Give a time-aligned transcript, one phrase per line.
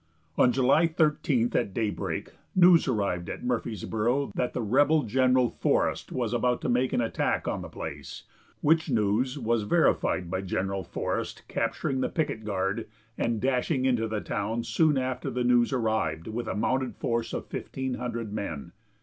[0.35, 6.33] On July 13th, at daybreak, news arrived at Murfreesboro that the rebel general, Forest, was
[6.33, 8.23] about to make an attack on the place,
[8.61, 14.21] which news was verified by General Forest capturing the picket guard and dashing into the
[14.21, 18.71] town soon after the news arrived, with a mounted force of 1,500 men.